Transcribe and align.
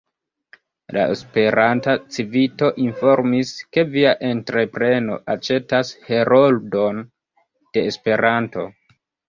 La 0.95 1.01
Esperanta 1.15 1.93
Civito 2.15 2.69
informis, 2.85 3.53
ke 3.77 3.85
via 3.97 4.15
entrepreno 4.31 5.21
aĉetas 5.37 5.95
Heroldon 6.11 7.07
de 7.07 7.89
Esperanto. 7.95 8.69